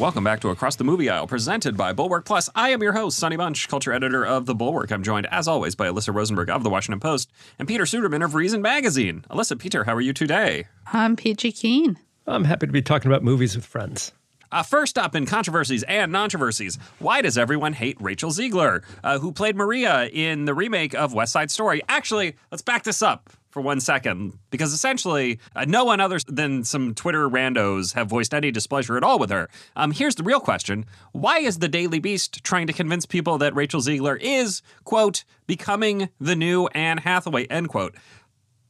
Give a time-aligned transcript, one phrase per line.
[0.00, 2.48] Welcome back to Across the Movie Aisle, presented by Bulwark Plus.
[2.54, 4.90] I am your host, Sonny Bunch, culture editor of The Bulwark.
[4.90, 8.34] I'm joined, as always, by Alyssa Rosenberg of The Washington Post and Peter Suderman of
[8.34, 9.26] Reason Magazine.
[9.28, 10.64] Alyssa, Peter, how are you today?
[10.90, 11.98] I'm Peachy Keen.
[12.26, 14.12] I'm happy to be talking about movies with friends.
[14.50, 19.32] Uh, first up in controversies and non-controversies, why does everyone hate Rachel Zegler, uh, who
[19.32, 21.82] played Maria in the remake of West Side Story?
[21.90, 26.64] Actually, let's back this up for one second, because essentially, uh, no one other than
[26.64, 29.48] some Twitter randos have voiced any displeasure at all with her.
[29.76, 33.54] Um, here's the real question Why is the Daily Beast trying to convince people that
[33.54, 37.94] Rachel Zegler is, quote, becoming the new Anne Hathaway, end quote?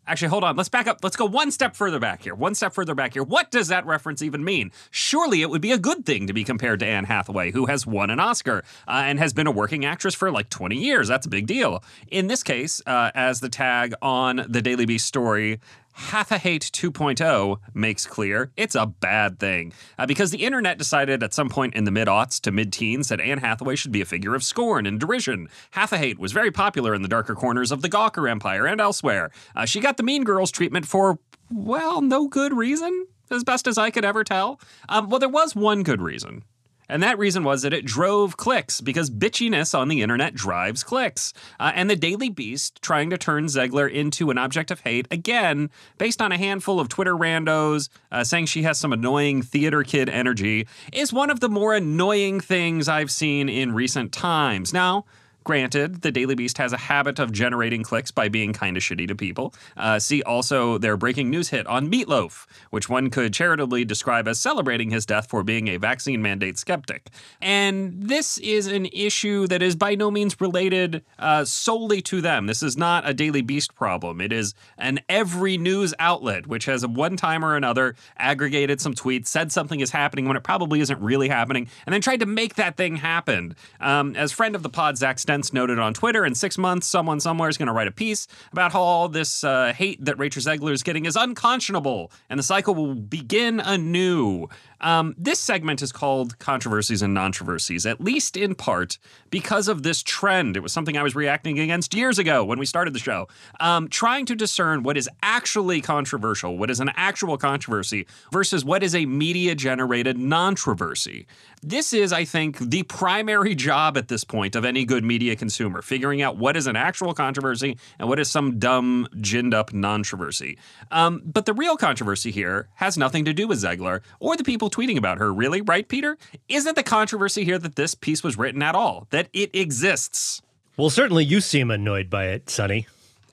[0.06, 0.56] Actually, hold on.
[0.56, 0.98] Let's back up.
[1.02, 2.34] Let's go one step further back here.
[2.34, 3.22] One step further back here.
[3.22, 4.73] What does that reference even mean?
[4.90, 7.86] Surely it would be a good thing to be compared to Anne Hathaway, who has
[7.86, 11.09] won an Oscar uh, and has been a working actress for like 20 years.
[11.09, 11.84] That's a big deal.
[12.09, 15.60] In this case, uh, as the tag on the Daily Beast story
[16.09, 19.73] Hathahate 2.0 makes clear it's a bad thing.
[19.98, 23.09] Uh, because the internet decided at some point in the mid aughts to mid teens
[23.09, 25.48] that Anne Hathaway should be a figure of scorn and derision.
[25.74, 29.30] Hathahate was very popular in the darker corners of the Gawker Empire and elsewhere.
[29.54, 31.18] Uh, she got the Mean Girls treatment for,
[31.51, 34.60] well, no good reason, as best as I could ever tell.
[34.88, 36.45] Um, well, there was one good reason.
[36.91, 41.33] And that reason was that it drove clicks because bitchiness on the internet drives clicks.
[41.59, 45.71] Uh, and the Daily Beast trying to turn Zegler into an object of hate, again,
[45.99, 50.09] based on a handful of Twitter randos uh, saying she has some annoying theater kid
[50.09, 54.73] energy, is one of the more annoying things I've seen in recent times.
[54.73, 55.05] Now,
[55.43, 59.09] Granted, the Daily Beast has a habit of generating clicks by being kind of shitty
[59.09, 59.55] to people.
[59.77, 64.38] Uh, see also their breaking news hit on Meatloaf, which one could charitably describe as
[64.38, 67.09] celebrating his death for being a vaccine mandate skeptic.
[67.41, 72.47] And this is an issue that is by no means related uh, solely to them.
[72.47, 74.21] This is not a Daily Beast problem.
[74.21, 78.95] It is an every news outlet, which has at one time or another aggregated some
[78.95, 82.27] tweets, said something is happening when it probably isn't really happening, and then tried to
[82.27, 83.56] make that thing happen.
[83.81, 87.21] Um, as friend of the pod, Zack Stentz noted on Twitter, in six months, someone
[87.21, 90.43] somewhere is going to write a piece about how all this uh, hate that Rachel
[90.43, 94.49] Zegler is getting is unconscionable, and the cycle will begin anew.
[94.81, 98.99] Um, this segment is called Controversies and Nontroversies, at least in part
[99.31, 100.57] because of this trend.
[100.57, 103.29] It was something I was reacting against years ago when we started the show,
[103.61, 108.83] um, trying to discern what is actually controversial, what is an actual controversy, versus what
[108.83, 111.27] is a media generated nontroversy.
[111.62, 115.83] This is, I think, the primary job at this point of any good media consumer,
[115.83, 120.57] figuring out what is an actual controversy and what is some dumb, ginned up nontroversy.
[120.91, 124.69] Um, but the real controversy here has nothing to do with Zegler or the people
[124.70, 126.16] tweeting about her, really, right, Peter?
[126.48, 130.42] Isn't the controversy here that this piece was written at all, that it exists?
[130.76, 132.86] Well, certainly you seem annoyed by it, Sonny.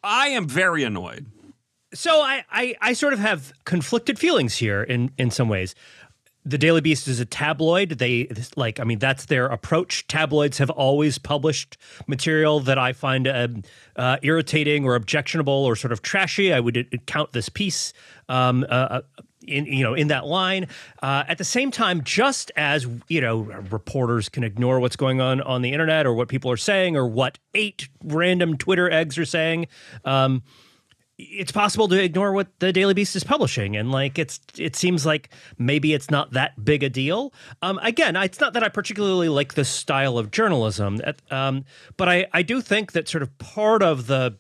[0.03, 1.27] I am very annoyed.
[1.93, 5.73] So I, I, I sort of have conflicted feelings here in, in some ways
[6.47, 7.89] the Daily Beast is a tabloid.
[7.89, 10.07] They like, I mean, that's their approach.
[10.07, 11.77] Tabloids have always published
[12.07, 13.49] material that I find uh,
[13.97, 16.53] uh, irritating or objectionable or sort of trashy.
[16.53, 17.91] I would uh, count this piece
[18.29, 19.01] um, uh, uh,
[19.47, 20.68] in you know in that line.
[21.02, 25.41] Uh, at the same time, just as you know, reporters can ignore what's going on
[25.41, 29.25] on the internet or what people are saying or what eight random Twitter eggs are
[29.25, 29.68] saying.
[30.06, 30.44] Um,
[31.18, 35.06] it's possible to ignore what the Daily Beast is publishing, and like it's it seems
[35.06, 37.34] like maybe it's not that big a deal.
[37.64, 41.66] Um, again, it's not that I particularly like this style of journalism, um,
[41.96, 44.38] but I I do think that sort of part of the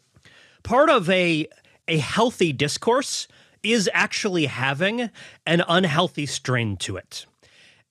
[0.61, 1.47] part of a
[1.87, 3.27] a healthy discourse
[3.71, 5.09] is actually having
[5.45, 7.25] an unhealthy strain to it.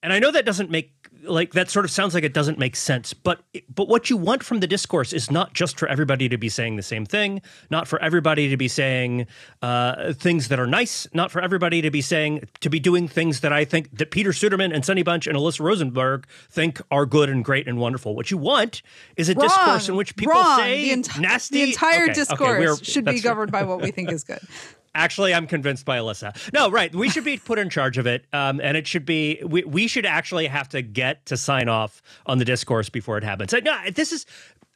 [0.03, 2.75] And I know that doesn't make like that sort of sounds like it doesn't make
[2.75, 3.41] sense but
[3.73, 6.75] but what you want from the discourse is not just for everybody to be saying
[6.75, 9.27] the same thing not for everybody to be saying
[9.61, 13.41] uh, things that are nice not for everybody to be saying to be doing things
[13.41, 17.29] that i think that peter suderman and sonny bunch and alyssa rosenberg think are good
[17.29, 18.81] and great and wonderful what you want
[19.15, 19.47] is a Wrong.
[19.47, 20.59] discourse in which people Wrong.
[20.59, 23.91] say the enti- nasty the entire okay, discourse okay, should be governed by what we
[23.91, 24.39] think is good
[24.95, 26.35] Actually, I'm convinced by Alyssa.
[26.53, 26.93] No, right.
[26.93, 28.25] We should be put in charge of it.
[28.33, 32.01] Um, and it should be, we, we should actually have to get to sign off
[32.25, 33.51] on the discourse before it happens.
[33.51, 34.25] So, no, this is,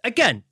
[0.04, 0.44] again,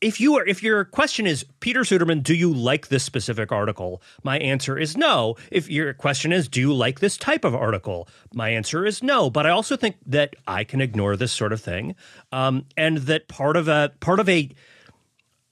[0.00, 4.02] if you are if your question is Peter Suderman, do you like this specific article?
[4.22, 5.36] My answer is no.
[5.50, 8.08] If your question is do you like this type of article?
[8.34, 9.30] My answer is no.
[9.30, 11.94] But I also think that I can ignore this sort of thing,
[12.32, 14.50] um, and that part of a part of a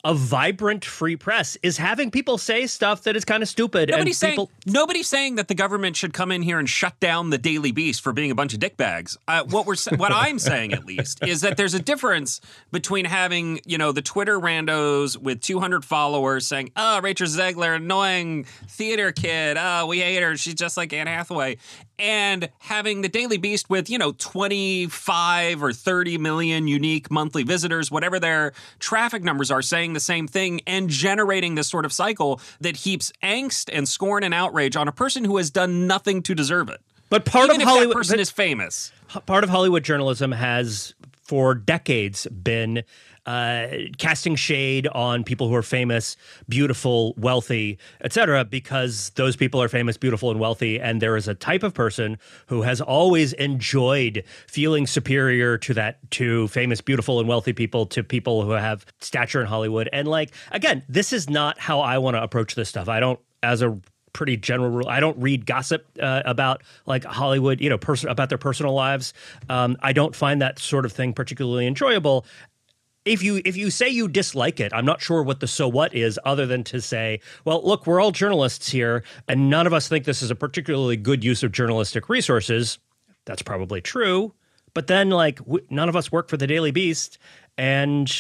[0.05, 3.91] a vibrant free press is having people say stuff that is kind of stupid.
[3.91, 6.99] Nobody's and people- saying nobody's saying that the government should come in here and shut
[7.00, 9.17] down the Daily Beast for being a bunch of dickbags.
[9.27, 12.41] Uh, what we're what I'm saying at least is that there's a difference
[12.71, 18.45] between having you know the Twitter randos with 200 followers saying, "Oh, Rachel Zegler, annoying
[18.69, 19.56] theater kid.
[19.59, 20.37] Oh, we hate her.
[20.37, 21.56] She's just like Anne Hathaway,"
[21.99, 27.91] and having the Daily Beast with, you know, 25 or 30 million unique monthly visitors,
[27.91, 32.41] whatever their traffic numbers are, saying the same thing and generating this sort of cycle
[32.61, 36.35] that heaps angst and scorn and outrage on a person who has done nothing to
[36.35, 36.81] deserve it.
[37.11, 38.93] But part Even of if Hollywood that person is famous.
[39.27, 42.83] part of Hollywood journalism has for decades been
[43.28, 46.16] uh, casting shade on people who are famous,
[46.48, 51.34] beautiful, wealthy, etc., because those people are famous, beautiful, and wealthy, and there is a
[51.34, 52.16] type of person
[52.46, 58.02] who has always enjoyed feeling superior to that to famous, beautiful, and wealthy people, to
[58.02, 59.90] people who have stature in Hollywood.
[59.92, 62.88] And like again, this is not how I want to approach this stuff.
[62.88, 63.78] I don't, as a
[64.12, 64.88] pretty general rule.
[64.88, 69.14] I don't read gossip uh, about like Hollywood, you know, person about their personal lives.
[69.48, 72.26] Um, I don't find that sort of thing particularly enjoyable.
[73.08, 75.94] If you if you say you dislike it, I'm not sure what the so what
[75.94, 79.88] is, other than to say, well, look, we're all journalists here, and none of us
[79.88, 82.78] think this is a particularly good use of journalistic resources.
[83.25, 84.34] That's probably true,
[84.75, 87.19] but then like w- none of us work for the Daily Beast,
[87.56, 88.10] and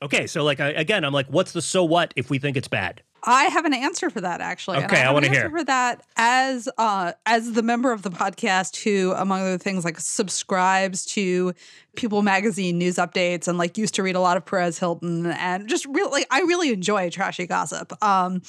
[0.00, 2.68] okay, so like I, again, I'm like, what's the so what if we think it's
[2.68, 3.02] bad?
[3.26, 4.78] I have an answer for that actually.
[4.78, 5.50] Okay, I have wanna answer hear.
[5.50, 9.98] for that as uh as the member of the podcast who, among other things, like
[9.98, 11.52] subscribes to
[11.96, 15.68] People Magazine news updates and like used to read a lot of Perez Hilton and
[15.68, 17.92] just really like I really enjoy trashy gossip.
[18.02, 18.42] Um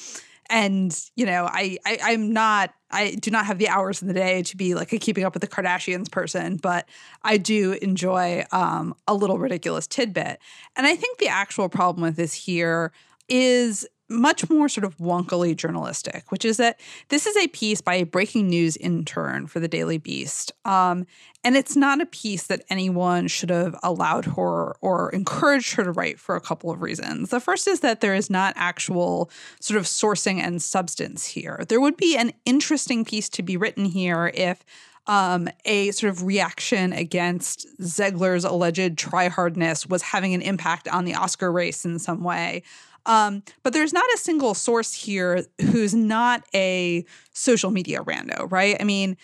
[0.50, 4.14] and you know, I, I I'm not I do not have the hours in the
[4.14, 6.88] day to be like a keeping up with the Kardashians person, but
[7.22, 10.38] I do enjoy um, a little ridiculous tidbit.
[10.74, 12.92] And I think the actual problem with this here
[13.28, 17.94] is much more sort of wonkily journalistic, which is that this is a piece by
[17.94, 20.52] a breaking news intern for the Daily Beast.
[20.64, 21.06] Um,
[21.44, 25.92] and it's not a piece that anyone should have allowed her or encouraged her to
[25.92, 27.30] write for a couple of reasons.
[27.30, 31.64] The first is that there is not actual sort of sourcing and substance here.
[31.68, 34.64] There would be an interesting piece to be written here if
[35.06, 41.14] um, a sort of reaction against Zegler's alleged tryhardness was having an impact on the
[41.14, 42.62] Oscar race in some way.
[43.08, 48.76] Um, but there's not a single source here who's not a social media rando, right?
[48.78, 49.16] I mean,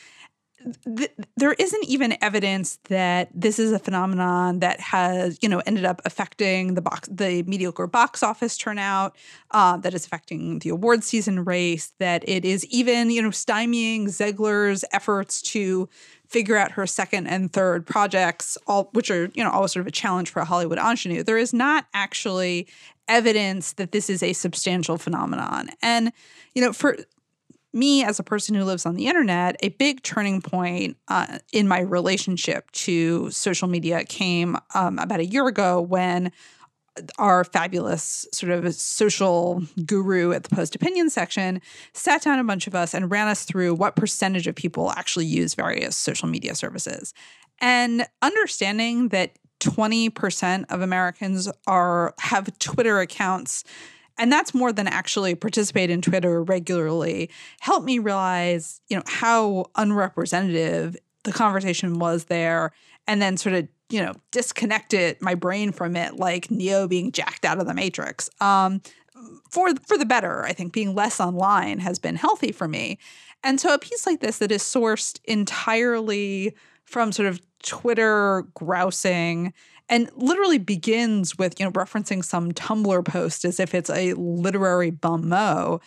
[0.97, 5.85] th- there isn't even evidence that this is a phenomenon that has, you know, ended
[5.85, 9.17] up affecting the box, the mediocre box office turnout,
[9.51, 14.05] uh, that is affecting the award season race, that it is even, you know, stymieing
[14.05, 15.89] Zegler's efforts to
[16.27, 19.87] figure out her second and third projects, all which are, you know, always sort of
[19.87, 21.23] a challenge for a Hollywood ingenue.
[21.23, 22.67] There is not actually
[23.09, 25.71] evidence that this is a substantial phenomenon.
[25.83, 26.13] And,
[26.55, 26.97] you know, for
[27.73, 31.67] me as a person who lives on the internet, a big turning point uh, in
[31.67, 36.31] my relationship to social media came um, about a year ago when
[37.19, 41.61] our fabulous sort of social guru at the post opinion section
[41.93, 45.27] sat down a bunch of us and ran us through what percentage of people actually
[45.27, 47.13] use various social media services.
[47.61, 49.33] And understanding that
[49.65, 53.65] 20% of Americans are have Twitter accounts
[54.17, 57.31] and that's more than actually participate in Twitter regularly,
[57.61, 62.73] helped me realize, you know, how unrepresentative the conversation was there
[63.07, 67.45] and then sort of, you know, disconnected my brain from it like Neo being jacked
[67.45, 68.31] out of the matrix.
[68.41, 68.81] Um
[69.51, 72.99] for for the better, I think being less online has been healthy for me.
[73.43, 76.55] And so a piece like this that is sourced entirely
[76.85, 79.53] from sort of Twitter grousing
[79.89, 84.91] and literally begins with, you know, referencing some Tumblr post as if it's a literary
[84.91, 85.83] bon mot,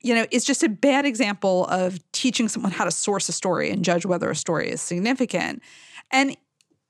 [0.00, 3.70] you know, it's just a bad example of teaching someone how to source a story
[3.70, 5.62] and judge whether a story is significant.
[6.10, 6.36] And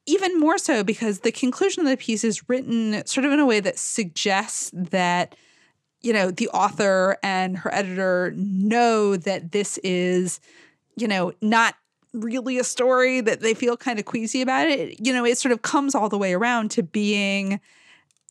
[0.07, 3.47] even more so because the conclusion of the piece is written sort of in a
[3.47, 5.35] way that suggests that
[6.01, 10.41] you know the author and her editor know that this is
[10.97, 11.75] you know not
[12.17, 15.53] really a story that they feel kind of queasy about it you know it sort
[15.53, 17.61] of comes all the way around to being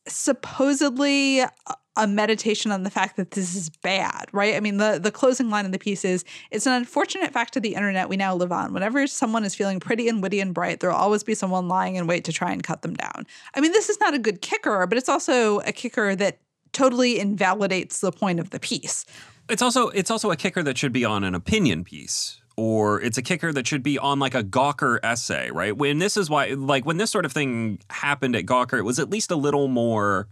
[0.08, 4.54] supposedly a- meditation on the fact that this is bad right?
[4.54, 7.62] I mean the the closing line of the piece is it's an unfortunate fact of
[7.62, 8.74] the internet we now live on.
[8.74, 12.06] Whenever someone is feeling pretty and witty and bright there'll always be someone lying in
[12.06, 13.26] wait to try and cut them down.
[13.54, 16.38] I mean this is not a good kicker but it's also a kicker that
[16.72, 19.06] totally invalidates the point of the piece.
[19.48, 22.42] It's also it's also a kicker that should be on an opinion piece.
[22.56, 25.76] Or it's a kicker that should be on like a Gawker essay, right?
[25.76, 28.98] When this is why, like, when this sort of thing happened at Gawker, it was
[28.98, 30.26] at least a little more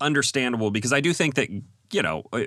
[0.00, 1.50] understandable because I do think that,
[1.92, 2.40] you know, uh,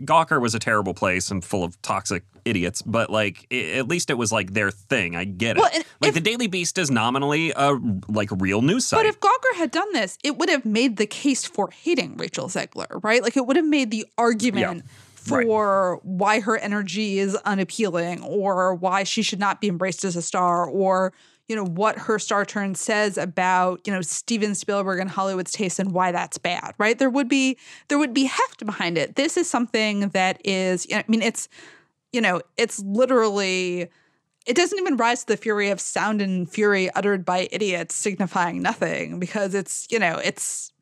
[0.00, 4.10] Gawker was a terrible place and full of toxic idiots, but like, i at least
[4.10, 5.16] it was like their thing.
[5.16, 5.60] I get it.
[5.60, 7.78] Well, like, if- the Daily Beast is nominally a
[8.08, 8.98] like real news site.
[9.00, 12.46] But if Gawker had done this, it would have made the case for hating Rachel
[12.46, 13.22] Zegler, right?
[13.22, 14.84] Like it would have made the argument
[15.28, 20.22] for why her energy is unappealing or why she should not be embraced as a
[20.22, 21.12] star or
[21.48, 25.78] you know what her star turn says about you know Steven Spielberg and Hollywood's taste
[25.78, 26.98] and why that's bad right?
[26.98, 27.56] There would be
[27.88, 29.16] there would be heft behind it.
[29.16, 31.48] This is something that is I mean it's
[32.12, 33.88] you know it's literally
[34.46, 38.62] it doesn't even rise to the fury of sound and fury uttered by idiots signifying
[38.62, 40.72] nothing because it's you know it's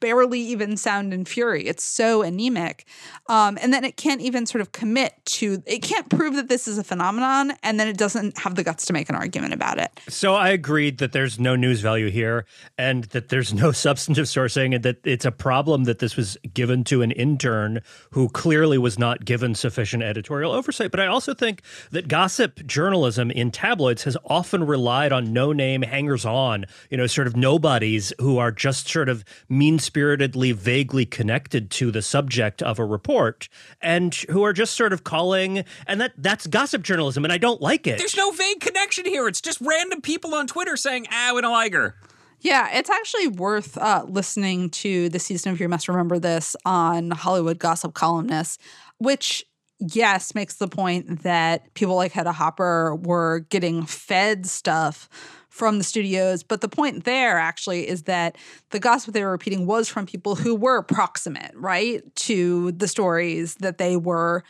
[0.00, 1.66] barely even sound and fury.
[1.66, 2.86] It's so anemic.
[3.28, 6.68] Um, and then it can't even sort of commit to, it can't prove that this
[6.68, 9.78] is a phenomenon, and then it doesn't have the guts to make an argument about
[9.78, 9.90] it.
[10.08, 14.74] So I agreed that there's no news value here and that there's no substantive sourcing
[14.74, 17.80] and that it's a problem that this was given to an intern
[18.10, 20.90] who clearly was not given sufficient editorial oversight.
[20.90, 25.82] But I also think that gossip journalism in tabloids has often relied on no name
[25.82, 31.06] hangers on, you know, sort of nobodies who are just sort of mean spiritedly vaguely
[31.06, 33.48] connected to the subject of a report
[33.80, 37.60] and who are just sort of calling and that that's gossip journalism and I don't
[37.60, 37.98] like it.
[37.98, 39.28] There's no vague connection here.
[39.28, 41.96] It's just random people on Twitter saying, ah, we don't like her.
[42.40, 47.10] Yeah, it's actually worth uh, listening to the season of You Must Remember This on
[47.10, 48.58] Hollywood Gossip Columnists,
[48.98, 49.44] which,
[49.80, 55.08] yes, makes the point that people like Hedda Hopper were getting fed stuff
[55.48, 56.42] from the studios.
[56.42, 58.36] But the point there actually is that
[58.70, 63.56] the gossip they were repeating was from people who were proximate, right, to the stories
[63.56, 64.44] that they were,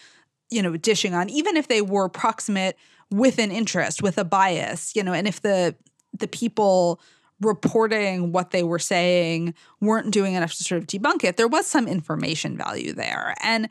[0.51, 2.77] you know, dishing on, even if they were proximate
[3.11, 5.75] with an interest, with a bias, you know, and if the
[6.19, 7.01] the people
[7.41, 11.67] reporting what they were saying weren't doing enough to sort of debunk it, there was
[11.67, 13.35] some information value there.
[13.43, 13.69] And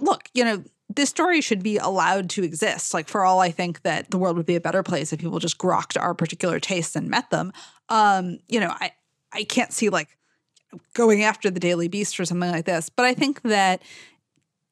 [0.00, 2.94] look, you know, this story should be allowed to exist.
[2.94, 5.38] Like for all I think that the world would be a better place if people
[5.38, 7.52] just grokked our particular tastes and met them.
[7.88, 8.92] Um, you know, I
[9.32, 10.16] I can't see like
[10.94, 12.88] going after the Daily Beast or something like this.
[12.88, 13.82] But I think that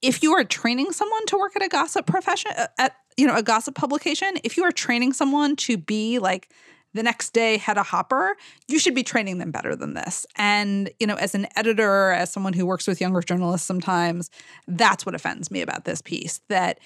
[0.02, 3.36] if you are training someone to work at a gossip profession uh, at you know
[3.36, 6.50] a gossip publication, if you are training someone to be like
[6.94, 8.37] the next day Hedda Hopper,
[8.68, 10.26] you should be training them better than this.
[10.37, 14.30] And, you know, as an editor, as someone who works with younger journalists sometimes,
[14.66, 16.80] that's what offends me about this piece that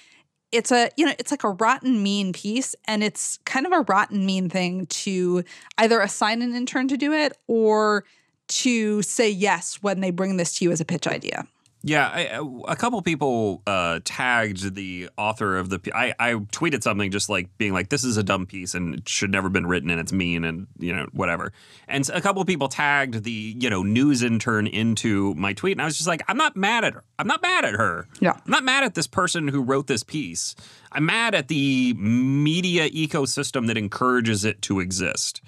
[0.52, 3.80] it's a you know it's like a rotten mean piece and it's kind of a
[3.88, 5.42] rotten mean thing to
[5.78, 8.04] either assign an intern to do it or
[8.46, 11.44] to say yes when they bring this to you as a pitch idea
[11.86, 15.80] yeah, I, a couple people uh, tagged the author of the.
[15.94, 19.08] I, I tweeted something just like being like, "This is a dumb piece and it
[19.08, 21.52] should never have been written and it's mean and you know whatever."
[21.86, 25.84] And a couple people tagged the you know news intern into my tweet, and I
[25.84, 27.04] was just like, "I'm not mad at her.
[27.18, 28.08] I'm not mad at her.
[28.18, 30.54] Yeah, I'm not mad at this person who wrote this piece.
[30.90, 35.42] I'm mad at the media ecosystem that encourages it to exist."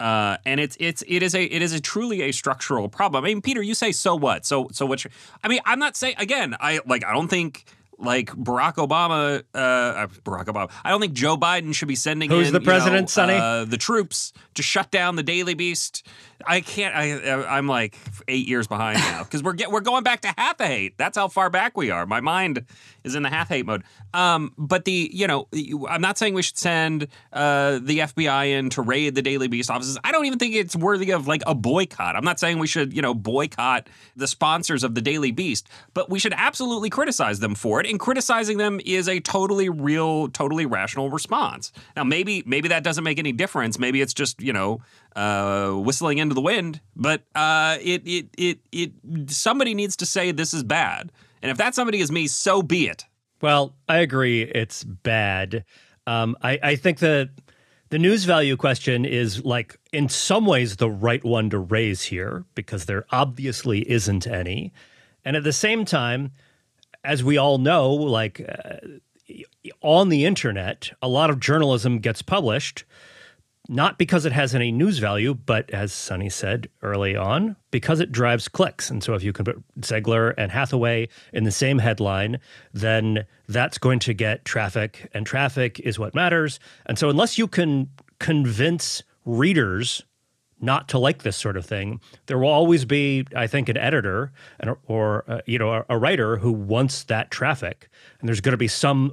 [0.00, 3.22] Uh, and it's it's it is a it is a truly a structural problem.
[3.22, 4.46] I mean, Peter, you say so what?
[4.46, 5.04] So so what?
[5.44, 6.56] I mean, I'm not saying again.
[6.58, 7.66] I like I don't think
[8.00, 10.70] like Barack Obama, uh, uh, Barack Obama.
[10.84, 13.64] I don't think Joe Biden should be sending who's in, the president, know, Sonny, uh,
[13.64, 16.06] the troops to shut down the Daily Beast.
[16.46, 16.94] I can't.
[16.94, 20.94] I I'm like eight years behind now because we're get, we're going back to Hathahate.
[20.96, 22.06] That's how far back we are.
[22.06, 22.64] My mind
[23.04, 23.84] is in the half hate mode.
[24.14, 25.48] Um, but the you know
[25.88, 29.70] I'm not saying we should send uh, the FBI in to raid the Daily Beast
[29.70, 29.98] offices.
[30.04, 32.16] I don't even think it's worthy of like a boycott.
[32.16, 36.10] I'm not saying we should you know boycott the sponsors of the Daily Beast, but
[36.10, 37.86] we should absolutely criticize them for it.
[37.86, 41.72] And criticizing them is a totally real, totally rational response.
[41.96, 43.78] Now maybe maybe that doesn't make any difference.
[43.78, 44.80] Maybe it's just you know
[45.16, 46.80] uh, whistling into the wind.
[46.96, 51.12] But uh, it, it, it, it, somebody needs to say this is bad.
[51.42, 53.04] And if that somebody is me, so be it.
[53.40, 54.42] Well, I agree.
[54.42, 55.64] It's bad.
[56.06, 57.30] Um, I, I think that
[57.90, 62.44] the news value question is like in some ways the right one to raise here
[62.54, 64.72] because there obviously isn't any.
[65.24, 66.32] And at the same time,
[67.02, 68.76] as we all know, like uh,
[69.80, 72.84] on the internet, a lot of journalism gets published
[73.70, 78.10] not because it has any news value, but as Sonny said early on, because it
[78.10, 78.90] drives clicks.
[78.90, 82.40] And so if you can put Zegler and Hathaway in the same headline,
[82.74, 86.58] then that's going to get traffic, and traffic is what matters.
[86.86, 90.02] And so unless you can convince readers
[90.60, 94.32] not to like this sort of thing, there will always be, I think, an editor
[94.88, 98.58] or, uh, you know a, a writer who wants that traffic, and there's going to
[98.58, 99.12] be some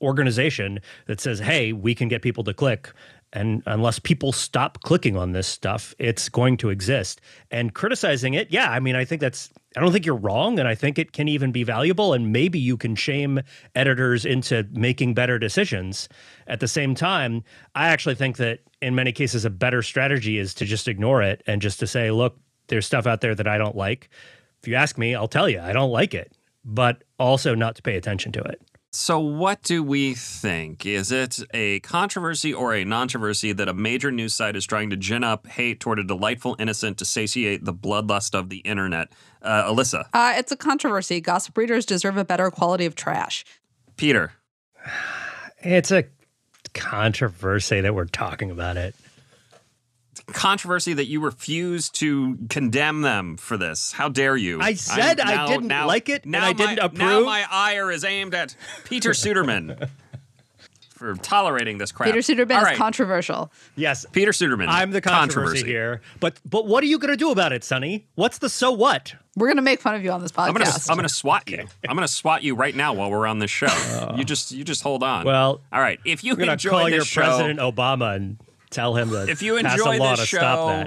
[0.00, 2.92] organization that says, "Hey, we can get people to click."
[3.32, 7.20] And unless people stop clicking on this stuff, it's going to exist.
[7.50, 10.58] And criticizing it, yeah, I mean, I think that's, I don't think you're wrong.
[10.58, 12.12] And I think it can even be valuable.
[12.12, 13.40] And maybe you can shame
[13.74, 16.08] editors into making better decisions.
[16.46, 20.54] At the same time, I actually think that in many cases, a better strategy is
[20.54, 23.58] to just ignore it and just to say, look, there's stuff out there that I
[23.58, 24.08] don't like.
[24.62, 26.32] If you ask me, I'll tell you, I don't like it
[26.66, 28.60] but also not to pay attention to it.
[28.98, 30.86] So, what do we think?
[30.86, 34.96] Is it a controversy or a controversy that a major news site is trying to
[34.96, 39.08] gin up hate toward a delightful innocent to satiate the bloodlust of the internet?
[39.42, 41.20] Uh, Alyssa, Uh, it's a controversy.
[41.20, 43.44] Gossip readers deserve a better quality of trash.
[43.98, 44.32] Peter,
[45.58, 46.04] It's a
[46.72, 48.94] controversy that we're talking about it.
[50.26, 53.92] Controversy that you refuse to condemn them for this.
[53.92, 54.60] How dare you?
[54.60, 57.90] I said I'm- I didn't like it and now I didn't my, Now my ire
[57.90, 58.54] is aimed at
[58.84, 59.88] Peter Suderman
[60.96, 62.08] for tolerating this crap.
[62.12, 63.52] Peter Suderman All is controversial.
[63.76, 64.66] Yes, Peter Suderman.
[64.68, 66.00] I'm the controversy, here.
[66.20, 68.06] But but what are you going to do about it, Sonny?
[68.14, 69.14] What's the so what?
[69.36, 70.48] We're going to make fun of you on this podcast.
[70.48, 71.66] I'm gonna I'm gonna swat you.
[71.86, 74.14] I'm gonna swat you right now while we're on this show.
[74.16, 75.26] you just you just hold on.
[75.26, 76.00] Well, all right.
[76.06, 78.38] If you I'm going enjoy call this your show, President Obama and
[78.76, 80.86] tell him to If you pass enjoy a law this show.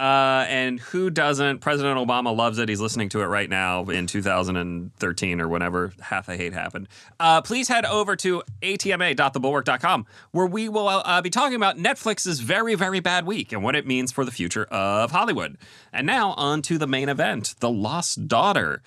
[0.00, 1.58] Uh, and who doesn't?
[1.58, 2.70] President Obama loves it.
[2.70, 6.88] He's listening to it right now in 2013 or whenever half the hate happened.
[7.18, 12.74] Uh, please head over to atma.thebulwark.com where we will uh, be talking about Netflix's very,
[12.76, 15.58] very bad week and what it means for the future of Hollywood.
[15.92, 18.82] And now on to the main event The Lost Daughter.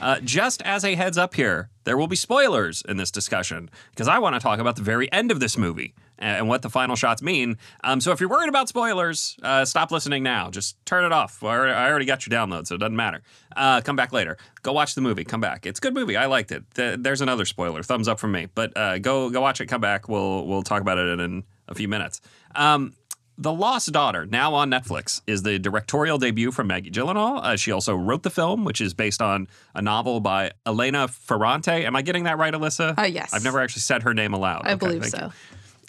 [0.00, 4.08] Uh, just as a heads up here, there will be spoilers in this discussion because
[4.08, 6.96] I want to talk about the very end of this movie and what the final
[6.96, 7.56] shots mean.
[7.84, 10.50] Um, so if you're worried about spoilers, uh, stop listening now.
[10.50, 11.42] Just turn it off.
[11.42, 13.22] I already, I already got your download, so it doesn't matter.
[13.56, 14.36] Uh, come back later.
[14.62, 15.24] Go watch the movie.
[15.24, 15.66] Come back.
[15.66, 16.16] It's a good movie.
[16.16, 16.64] I liked it.
[16.74, 17.82] Th- there's another spoiler.
[17.82, 18.46] Thumbs up from me.
[18.54, 19.66] But uh, go go watch it.
[19.66, 20.08] Come back.
[20.08, 22.20] We'll we'll talk about it in a few minutes.
[22.54, 22.94] Um,
[23.40, 27.40] the Lost Daughter, now on Netflix, is the directorial debut from Maggie Gyllenhaal.
[27.40, 29.46] Uh, she also wrote the film, which is based on
[29.76, 31.84] a novel by Elena Ferrante.
[31.86, 32.98] Am I getting that right, Alyssa?
[32.98, 33.32] Uh, yes.
[33.32, 34.62] I've never actually said her name aloud.
[34.64, 35.26] I Okay, believe so.
[35.26, 35.32] you.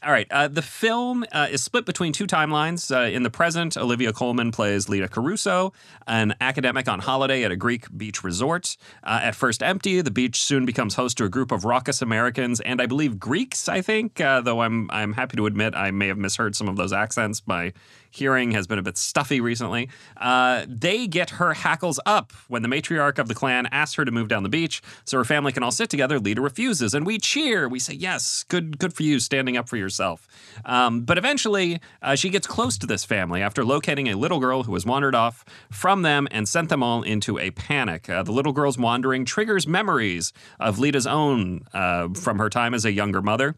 [0.02, 0.28] All right.
[0.32, 2.90] Uh, the film uh, is split between two timelines.
[2.90, 5.74] Uh, in the present, Olivia Colman plays Leda Caruso,
[6.08, 8.78] an academic on holiday at a Greek beach resort.
[9.04, 12.62] Uh, at first empty, the beach soon becomes host to a group of raucous Americans
[12.62, 13.68] and I believe Greeks.
[13.68, 16.78] I think, uh, though I'm I'm happy to admit I may have misheard some of
[16.78, 17.42] those accents.
[17.46, 17.74] My
[18.12, 19.90] hearing has been a bit stuffy recently.
[20.18, 24.12] Uh, they get her hackles up when the matriarch of the clan asks her to
[24.12, 26.20] move down the beach so her family can all sit together.
[26.20, 27.68] Leda refuses, and we cheer.
[27.68, 30.28] We say, "Yes, good, good for you, standing up for yourself."
[30.66, 34.64] Um, but eventually, uh, she gets close to this family after locating a little girl
[34.64, 38.10] who has wandered off from them and sent them all into a panic.
[38.10, 42.86] Uh, the little girl's wandering triggers memories of Leda's own uh, from her time as
[42.86, 43.56] a younger mother.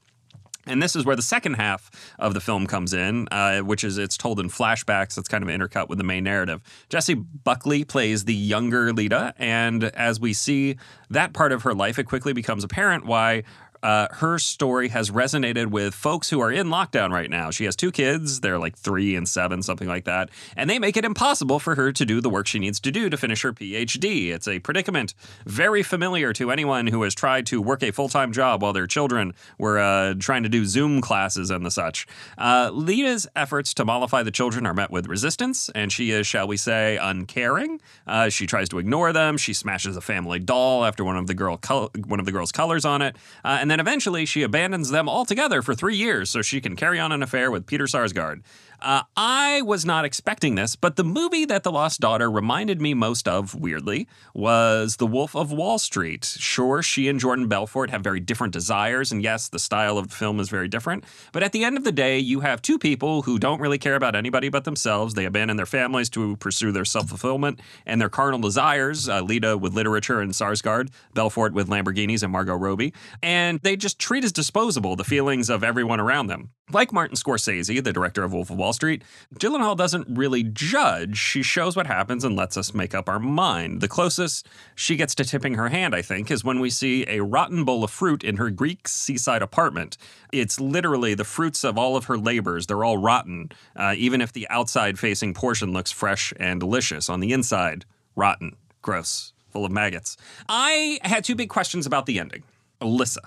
[0.67, 1.89] And this is where the second half
[2.19, 5.17] of the film comes in, uh, which is it's told in flashbacks.
[5.17, 6.61] It's kind of intercut with the main narrative.
[6.87, 10.77] Jessie Buckley plays the younger Leda, and as we see
[11.09, 13.43] that part of her life, it quickly becomes apparent why.
[13.83, 17.51] Uh, her story has resonated with folks who are in lockdown right now.
[17.51, 18.41] She has two kids.
[18.41, 20.29] They're like three and seven, something like that.
[20.55, 23.09] And they make it impossible for her to do the work she needs to do
[23.09, 24.29] to finish her PhD.
[24.29, 25.13] It's a predicament
[25.45, 28.87] very familiar to anyone who has tried to work a full time job while their
[28.87, 32.05] children were uh, trying to do Zoom classes and the such.
[32.37, 36.47] Uh, Leda's efforts to mollify the children are met with resistance, and she is, shall
[36.47, 37.81] we say, uncaring.
[38.05, 39.37] Uh, she tries to ignore them.
[39.37, 42.51] She smashes a family doll after one of the girl col- one of the girl's
[42.51, 46.41] colors on it, uh, and then eventually she abandons them altogether for three years so
[46.41, 48.41] she can carry on an affair with Peter Sarsgaard.
[48.81, 52.95] Uh, I was not expecting this, but the movie that The Lost Daughter reminded me
[52.95, 56.25] most of, weirdly, was The Wolf of Wall Street.
[56.25, 60.15] Sure, she and Jordan Belfort have very different desires, and yes, the style of the
[60.15, 61.03] film is very different.
[61.31, 63.95] But at the end of the day, you have two people who don't really care
[63.95, 65.13] about anybody but themselves.
[65.13, 69.07] They abandon their families to pursue their self fulfillment and their carnal desires.
[69.07, 72.93] Uh, Leda with literature and Sarsgaard, Belfort with Lamborghinis and Margot Robbie.
[73.21, 76.49] And they just treat as disposable the feelings of everyone around them.
[76.71, 79.03] Like Martin Scorsese, the director of Wolf of Wall Street,
[79.35, 81.17] Gyllenhaal doesn't really judge.
[81.17, 83.81] She shows what happens and lets us make up our mind.
[83.81, 87.21] The closest she gets to tipping her hand, I think, is when we see a
[87.21, 89.97] rotten bowl of fruit in her Greek seaside apartment.
[90.31, 92.67] It's literally the fruits of all of her labors.
[92.67, 97.09] They're all rotten, uh, even if the outside facing portion looks fresh and delicious.
[97.09, 100.17] On the inside, rotten, gross, full of maggots.
[100.47, 102.43] I had two big questions about the ending.
[102.81, 103.19] Alyssa.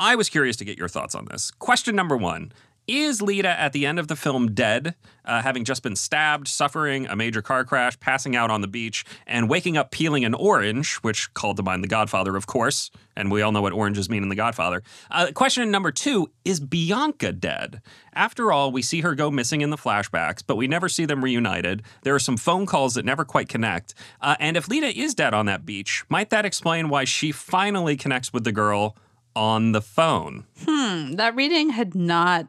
[0.00, 1.50] I was curious to get your thoughts on this.
[1.50, 2.52] Question number one
[2.88, 4.94] Is Leda at the end of the film dead,
[5.26, 9.04] uh, having just been stabbed, suffering a major car crash, passing out on the beach,
[9.26, 13.30] and waking up peeling an orange, which called to mind The Godfather, of course, and
[13.30, 14.82] we all know what oranges mean in The Godfather?
[15.10, 17.82] Uh, question number two Is Bianca dead?
[18.14, 21.22] After all, we see her go missing in the flashbacks, but we never see them
[21.22, 21.82] reunited.
[22.04, 23.92] There are some phone calls that never quite connect.
[24.22, 27.98] Uh, and if Leda is dead on that beach, might that explain why she finally
[27.98, 28.96] connects with the girl?
[29.36, 30.46] on the phone.
[30.66, 32.48] Hmm, that reading had not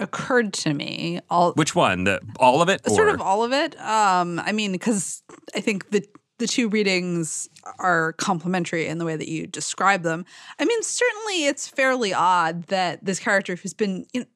[0.00, 1.20] occurred to me.
[1.30, 2.04] All Which one?
[2.04, 2.84] The all of it?
[2.88, 3.78] sort or- of all of it.
[3.80, 5.22] Um, I mean, because
[5.54, 6.04] I think the
[6.38, 10.24] the two readings are complementary in the way that you describe them.
[10.58, 14.26] I mean, certainly it's fairly odd that this character who's been you know,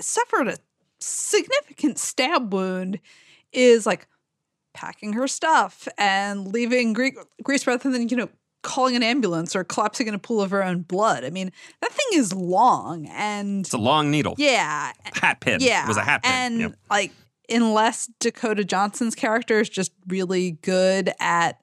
[0.00, 0.56] suffered a
[0.98, 3.00] significant stab wound
[3.52, 4.08] is like
[4.72, 7.08] packing her stuff and leaving Gre-
[7.42, 8.30] Greece rather than, you know,
[8.62, 11.24] calling an ambulance or collapsing in a pool of her own blood.
[11.24, 14.34] I mean, that thing is long and It's a long needle.
[14.38, 15.58] yeah, Hat pin.
[15.60, 16.32] yeah, It was a hat pin.
[16.32, 16.74] And Yep.
[16.90, 17.12] like,
[17.50, 21.60] unless Dakota Johnson's character is just really good at,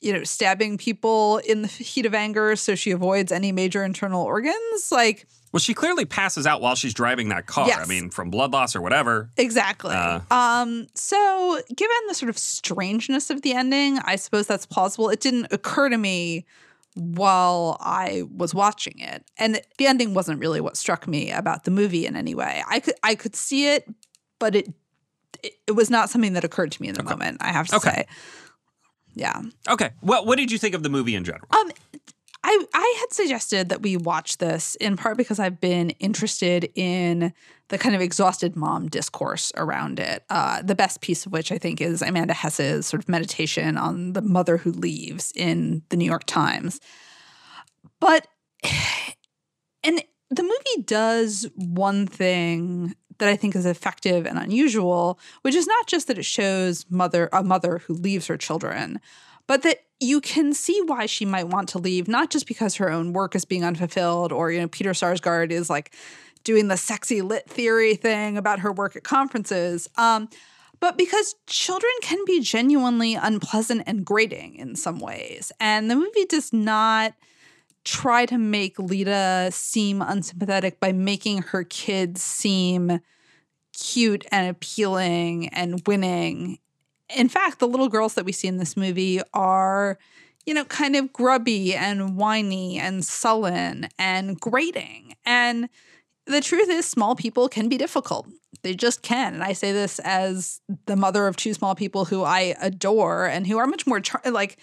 [0.00, 4.22] you know, stabbing people in the heat of anger, so she avoids any major internal
[4.24, 4.90] organs.
[4.90, 7.66] Like, Well, she clearly passes out while she's driving that car.
[7.66, 7.80] Yes.
[7.80, 9.30] I mean, from blood loss or whatever.
[9.36, 9.94] Exactly.
[9.94, 10.20] Uh.
[10.30, 15.08] um, so given the sort of strangeness of the ending, I suppose that's plausible.
[15.10, 16.46] It didn't occur to me
[16.94, 19.24] while I was watching it.
[19.38, 22.62] And the ending wasn't really what struck me about the movie in any way.
[22.68, 23.88] I could I could see it,
[24.38, 24.68] but it
[25.42, 27.76] it, it was not something that occurred to me in the moment, I have to
[27.76, 27.90] Okay.
[27.90, 28.06] say.
[29.14, 29.42] Yeah.
[29.68, 29.90] Okay.
[30.02, 31.46] Well, what did you think of the movie in general?
[31.50, 31.70] Um,
[32.42, 37.32] I I had suggested that we watch this in part because I've been interested in
[37.68, 40.24] the kind of exhausted mom discourse around it.
[40.30, 44.14] Uh, the best piece of which I think is Amanda Hess's sort of meditation on
[44.14, 46.80] the mother who leaves in the New York Times.
[48.00, 48.26] But
[49.84, 55.66] and the movie does one thing that I think is effective and unusual, which is
[55.66, 58.98] not just that it shows mother a mother who leaves her children,
[59.46, 62.90] but that you can see why she might want to leave, not just because her
[62.90, 65.92] own work is being unfulfilled, or you know Peter Sarsgaard is like
[66.42, 70.28] doing the sexy lit theory thing about her work at conferences, um,
[70.80, 76.24] but because children can be genuinely unpleasant and grating in some ways, and the movie
[76.24, 77.12] does not
[77.84, 83.00] try to make Leda seem unsympathetic by making her kids seem
[83.72, 86.58] cute and appealing and winning.
[87.14, 89.98] In fact, the little girls that we see in this movie are,
[90.46, 95.14] you know, kind of grubby and whiny and sullen and grating.
[95.24, 95.68] And
[96.26, 98.28] the truth is, small people can be difficult.
[98.62, 99.34] They just can.
[99.34, 103.46] And I say this as the mother of two small people who I adore and
[103.46, 104.58] who are much more char- like,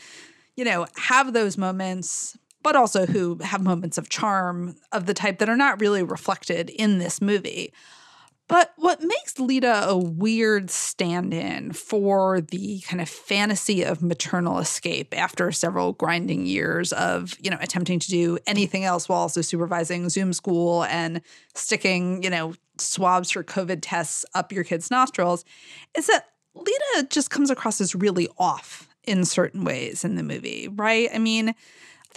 [0.56, 5.40] you know, have those moments, but also who have moments of charm of the type
[5.40, 7.74] that are not really reflected in this movie.
[8.48, 14.60] But what makes Leda a weird stand in for the kind of fantasy of maternal
[14.60, 19.42] escape after several grinding years of, you know, attempting to do anything else while also
[19.42, 21.22] supervising Zoom school and
[21.56, 25.44] sticking, you know, swabs for COVID tests up your kid's nostrils
[25.96, 30.68] is that Leda just comes across as really off in certain ways in the movie,
[30.68, 31.10] right?
[31.14, 31.54] I mean,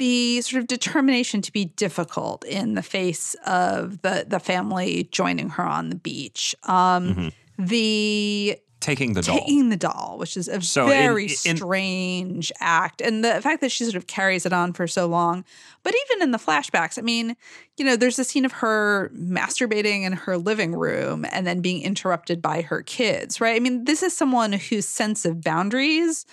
[0.00, 5.50] the sort of determination to be difficult in the face of the the family joining
[5.50, 6.54] her on the beach.
[6.64, 9.38] Um, The Taking the doll.
[9.38, 13.60] taking the doll, which is a So in- very in- strange act, and the fact
[13.60, 15.44] that she sort of carries it on for so long.
[15.82, 17.36] But even in the flashbacks, I mean,
[17.76, 21.82] you know, there's a scene of her masturbating in her living room and then being
[21.82, 23.54] interrupted by her kids, right?
[23.54, 26.24] I mean, this is someone whose sense of boundaries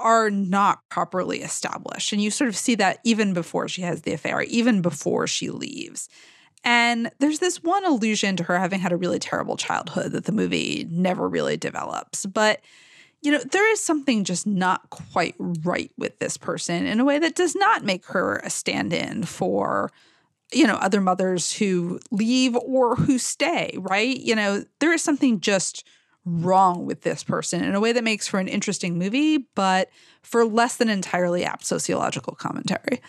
[0.00, 2.12] are not properly established.
[2.12, 5.50] And you sort of see that even before she has the affair, even before she
[5.50, 6.08] leaves.
[6.64, 10.32] And there's this one allusion to her having had a really terrible childhood that the
[10.32, 12.26] movie never really develops.
[12.26, 12.60] But,
[13.22, 17.18] you know, there is something just not quite right with this person in a way
[17.18, 19.90] that does not make her a stand in for,
[20.52, 24.18] you know, other mothers who leave or who stay, right?
[24.18, 25.86] You know, there is something just
[26.24, 29.88] wrong with this person in a way that makes for an interesting movie, but
[30.22, 33.00] for less than entirely apt sociological commentary.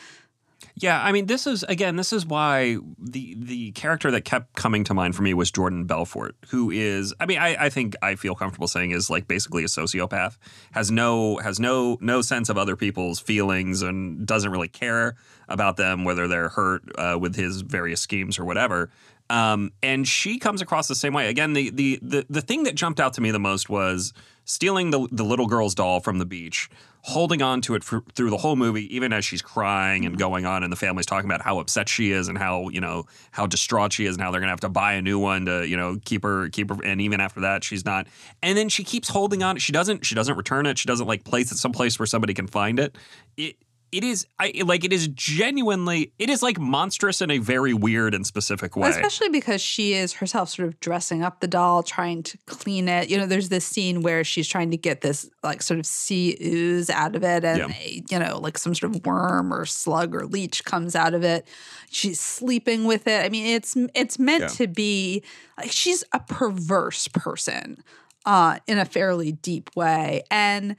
[0.81, 4.83] Yeah, I mean, this is again, this is why the the character that kept coming
[4.85, 8.15] to mind for me was Jordan Belfort, who is, I mean, I, I think I
[8.15, 10.39] feel comfortable saying is like basically a sociopath,
[10.71, 15.15] has no has no no sense of other people's feelings and doesn't really care
[15.47, 18.89] about them whether they're hurt uh, with his various schemes or whatever.
[19.29, 21.29] Um, and she comes across the same way.
[21.29, 24.13] Again, the the the the thing that jumped out to me the most was
[24.45, 26.69] stealing the the little girl's doll from the beach,
[27.03, 30.19] holding on to it for, through the whole movie, even as she's crying and mm-hmm.
[30.19, 33.05] going on, and the family's talking about how upset she is and how you know
[33.31, 35.67] how distraught she is and how they're gonna have to buy a new one to
[35.67, 36.77] you know keep her keep her.
[36.83, 38.07] And even after that, she's not.
[38.41, 39.57] And then she keeps holding on.
[39.57, 40.77] She doesn't she doesn't return it.
[40.77, 42.95] She doesn't like place it someplace where somebody can find it.
[43.37, 43.57] It
[43.91, 48.13] it is I like it is genuinely it is like monstrous in a very weird
[48.13, 48.89] and specific way.
[48.89, 53.09] Especially because she is herself sort of dressing up the doll, trying to clean it.
[53.09, 56.37] You know, there's this scene where she's trying to get this like sort of sea
[56.41, 57.67] ooze out of it, and Yeah.
[57.77, 61.23] a, you know, like some sort of worm or slug or leech comes out of
[61.23, 61.45] it.
[61.89, 63.25] She's sleeping with it.
[63.25, 64.47] I mean, it's it's meant Yeah.
[64.47, 65.23] to be
[65.57, 67.83] like she's a perverse person
[68.25, 70.75] uh, in a fairly deep way, and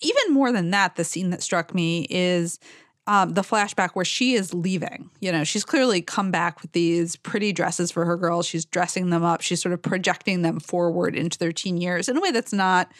[0.00, 2.58] even more than that, the scene that struck me is
[3.06, 5.10] um, the flashback where she is leaving.
[5.20, 8.46] You know, she's clearly come back with these pretty dresses for her girls.
[8.46, 9.40] She's dressing them up.
[9.40, 12.92] She's sort of projecting them forward into their teen years in a way that's not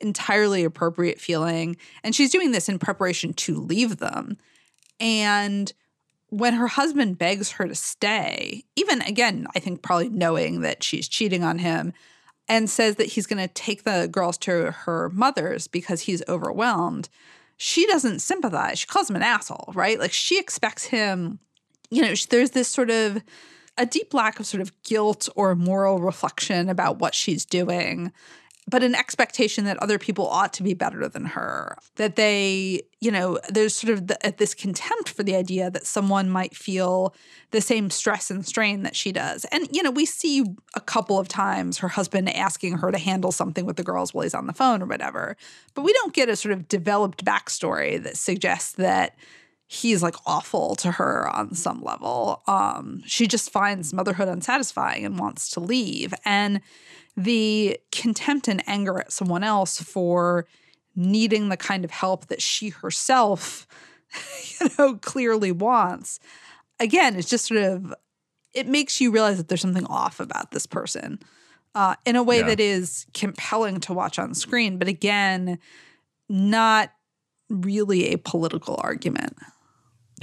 [0.00, 1.76] entirely appropriate feeling.
[2.04, 4.38] And she's doing this in preparation to leave them.
[5.00, 5.72] And
[6.28, 11.08] when her husband begs her to stay, even again, I think probably knowing that she's
[11.08, 11.92] cheating on him,
[12.52, 17.08] and says that he's going to take the girls to her mother's because he's overwhelmed,
[17.56, 18.78] she doesn't sympathize.
[18.78, 19.98] She calls him an asshole, right?
[19.98, 21.38] Like she expects him,
[21.88, 23.22] you know, there's this sort of
[23.78, 28.12] a deep lack of sort of guilt or moral reflection about what she's doing
[28.68, 31.76] but an expectation that other people ought to be better than her.
[31.96, 36.30] That they, you know, there's sort of the, this contempt for the idea that someone
[36.30, 37.14] might feel
[37.50, 39.44] the same stress and strain that she does.
[39.46, 40.44] And, you know, we see
[40.74, 44.22] a couple of times her husband asking her to handle something with the girls while
[44.22, 45.36] he's on the phone or whatever.
[45.74, 49.16] But we don't get a sort of developed backstory that suggests that
[49.66, 52.42] he's like awful to her on some level.
[52.46, 56.12] Um, she just finds motherhood unsatisfying and wants to leave.
[56.26, 56.60] And
[57.16, 60.46] the contempt and anger at someone else for
[60.94, 63.66] needing the kind of help that she herself,
[64.60, 66.20] you know, clearly wants.
[66.80, 67.94] Again, it's just sort of,
[68.54, 71.18] it makes you realize that there's something off about this person
[71.74, 72.46] uh, in a way yeah.
[72.46, 75.58] that is compelling to watch on screen, but again,
[76.28, 76.92] not
[77.48, 79.36] really a political argument.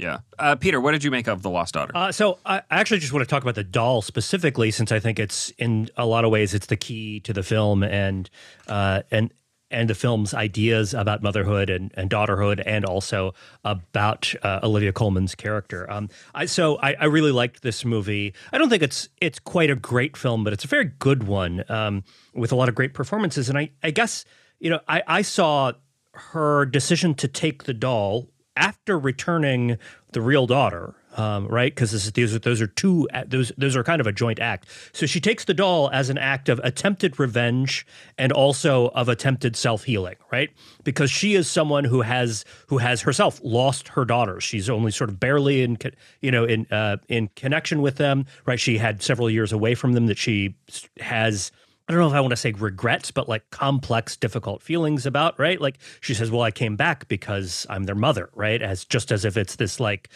[0.00, 0.20] Yeah.
[0.38, 1.92] Uh, Peter, what did you make of The Lost Daughter?
[1.94, 5.18] Uh, so I actually just want to talk about the doll specifically, since I think
[5.18, 8.30] it's in a lot of ways it's the key to the film and
[8.66, 9.30] uh, and
[9.70, 15.34] and the film's ideas about motherhood and, and daughterhood, and also about uh, Olivia Colman's
[15.34, 15.88] character.
[15.90, 18.34] Um, I, so I, I, really liked this movie.
[18.52, 21.62] I don't think it's it's quite a great film, but it's a very good one
[21.68, 23.48] um, with a lot of great performances.
[23.48, 24.24] And I, I guess
[24.58, 25.72] you know I, I saw
[26.14, 29.78] her decision to take the doll after returning
[30.12, 31.74] the real daughter, um, right?
[31.74, 34.66] Because those are two those those are kind of a joint act.
[34.92, 37.86] So she takes the doll as an act of attempted revenge
[38.18, 40.50] and also of attempted self healing, right?
[40.84, 44.42] Because she is someone who has who has herself lost her daughters.
[44.42, 45.78] She's only sort of barely in
[46.20, 48.58] you know in uh, in connection with them, right?
[48.58, 50.56] She had several years away from them that she
[50.98, 51.52] has
[51.90, 55.36] I don't know if I want to say regrets, but like complex, difficult feelings about,
[55.40, 55.60] right?
[55.60, 58.62] Like she says, Well, I came back because I'm their mother, right?
[58.62, 60.08] As just as if it's this like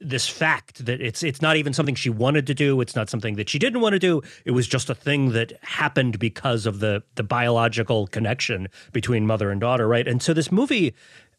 [0.00, 2.80] this fact that it's it's not even something she wanted to do.
[2.80, 4.22] It's not something that she didn't want to do.
[4.46, 9.50] It was just a thing that happened because of the the biological connection between mother
[9.50, 10.08] and daughter, right?
[10.08, 10.94] And so this movie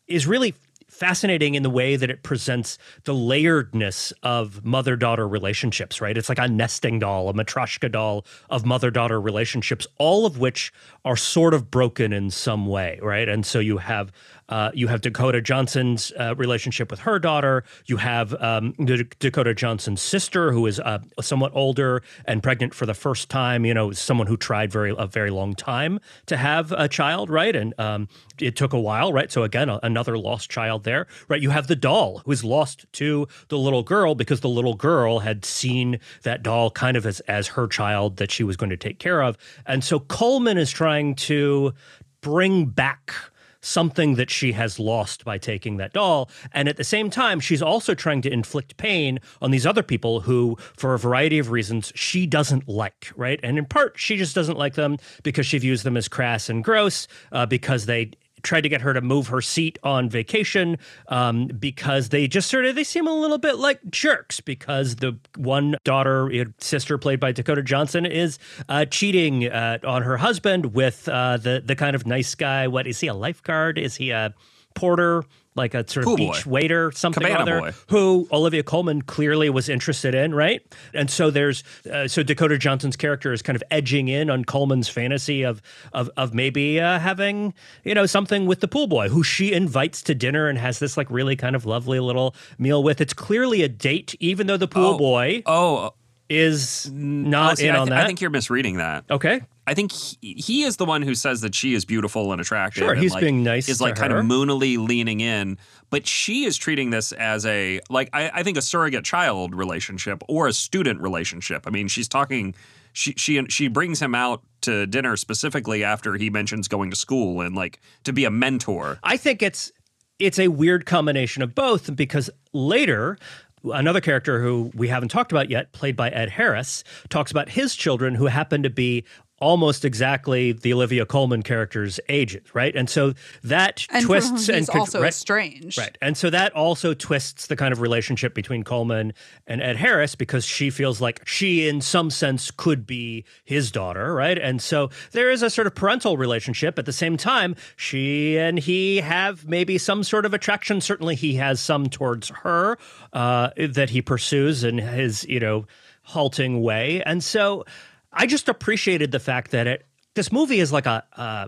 [0.06, 0.54] is really
[1.00, 6.18] fascinating in the way that it presents the layeredness of mother daughter relationships, right?
[6.18, 10.74] It's like a nesting doll, a matryoshka doll of mother daughter relationships, all of which
[11.06, 13.30] are sort of broken in some way, right?
[13.30, 14.12] And so you have
[14.50, 17.64] uh, you have Dakota Johnson's uh, relationship with her daughter.
[17.86, 18.74] You have um,
[19.20, 23.64] Dakota Johnson's sister, who is uh, somewhat older and pregnant for the first time.
[23.66, 27.56] You know, someone who tried very a very long time to have a child, right?
[27.56, 28.10] And um,
[28.40, 29.32] it took a while, right?
[29.32, 31.42] So again, a, another lost child there, right?
[31.42, 35.20] You have the doll who is lost to the little girl because the little girl
[35.20, 38.78] had seen that doll kind of as as her child that she was going to
[38.78, 41.74] take care of, and so Colman is trying to
[42.22, 43.14] bring back
[43.62, 46.30] something that she has lost by taking that doll.
[46.54, 50.22] And at the same time, she's also trying to inflict pain on these other people
[50.22, 53.40] who, for a variety of reasons, she doesn't like, right?
[53.44, 56.64] And in part, she just doesn't like them because she views them as crass and
[56.64, 58.12] gross, uh, because they
[58.44, 62.66] tried to get her to move her seat on vacation um, because they just sort
[62.66, 67.32] of they seem a little bit like jerks because the one daughter sister played by
[67.32, 72.06] Dakota Johnson is uh, cheating uh, on her husband with uh, the the kind of
[72.06, 72.68] nice guy.
[72.68, 73.78] What is he a lifeguard?
[73.78, 74.34] Is he a
[74.76, 75.24] porter?
[75.60, 76.52] Like a sort of beach boy.
[76.52, 77.72] waiter, something Cabana other, boy.
[77.90, 80.66] who Olivia Colman clearly was interested in, right?
[80.94, 84.88] And so there's uh, so Dakota Johnson's character is kind of edging in on Colman's
[84.88, 85.62] fantasy of
[85.94, 90.02] of of maybe uh, having you know something with the pool boy, who she invites
[90.04, 93.02] to dinner and has this like really kind of lovely little meal with.
[93.02, 95.44] It's clearly a date, even though the pool oh, boy.
[95.46, 95.94] Oh,
[96.30, 98.04] is not in th- on that.
[98.04, 99.06] I think you're misreading that.
[99.10, 99.42] Okay.
[99.66, 102.82] I think he, he, is the one who says that she is beautiful and attractive.
[102.82, 103.70] Sure, and he's like, being nice.
[103.70, 104.08] Is like her.
[104.08, 108.44] kind of moonily leaning in, but she is treating this as a like I, I,
[108.44, 111.66] think a surrogate child relationship or a student relationship.
[111.68, 112.56] I mean, she's talking.
[112.94, 117.42] She she she brings him out to dinner specifically after he mentions going to school
[117.42, 118.98] and like to be a mentor.
[119.04, 119.72] I think it's
[120.18, 123.18] it's a weird combination of both because later
[123.64, 127.76] Another character who we haven't talked about yet, played by Ed Harris, talks about his
[127.76, 129.04] children who happen to be
[129.40, 132.76] almost exactly the Olivia Colman character's ages, right?
[132.76, 135.78] And so that and twists and also right, estranged.
[135.78, 135.98] Right.
[136.02, 139.14] And so that also twists the kind of relationship between Colman
[139.48, 144.14] and Ed Harris because she feels like she, in some sense, could be his daughter,
[144.14, 144.38] right?
[144.38, 146.78] And so there is a sort of parental relationship.
[146.80, 150.82] At the same time, she and he have maybe some sort of attraction.
[150.82, 152.78] Certainly, he has some towards her
[153.14, 155.66] uh, that he pursues in his, you know,
[156.04, 157.04] halting way.
[157.06, 157.66] And so
[158.12, 161.48] I just appreciated the fact that it this movie is like a uh,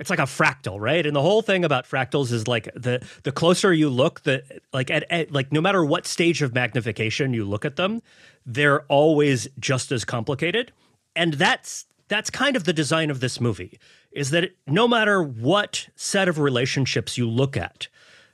[0.00, 1.04] it's like a fractal, right?
[1.04, 4.42] And the whole thing about fractals is like the the closer you look, the
[4.72, 8.00] like at, at like no matter what stage of magnification you look at them,
[8.46, 10.72] they're always just as complicated.
[11.14, 13.78] And that's that's kind of the design of this movie
[14.10, 17.86] is that no matter what set of relationships you look at,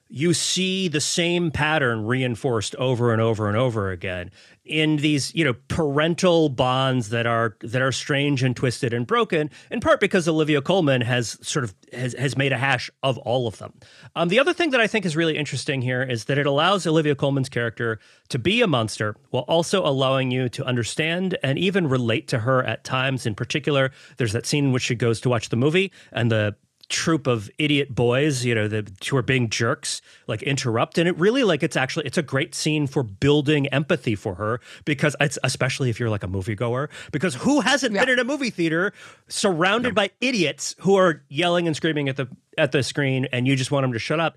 [0.09, 4.31] you see the same pattern reinforced over and over and over again
[4.67, 9.51] in these you know parental bonds that are that are strange and twisted and broken
[9.71, 13.47] in part because Olivia Colman has sort of has, has made a hash of all
[13.47, 13.73] of them.
[14.15, 16.87] Um, the other thing that I think is really interesting here is that it allows
[16.87, 17.99] Olivia Colman's character
[18.29, 22.65] to be a monster while also allowing you to understand and even relate to her
[22.65, 23.27] at times.
[23.27, 26.57] In particular, there's that scene in which she goes to watch the movie and the
[26.88, 30.99] troop of idiot boys, you know, the who are being jerks, like interrupt.
[30.99, 34.61] And it really like it's actually it's a great scene for building empathy for her
[34.85, 38.05] because it's especially if you're like a moviegoer, because who hasn't yeah.
[38.05, 38.92] been in a movie theater
[39.29, 39.94] surrounded yeah.
[39.94, 43.70] by idiots who are yelling and screaming at the at the screen and you just
[43.70, 44.37] want them to shut up.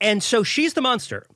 [0.00, 1.26] And so she's the monster.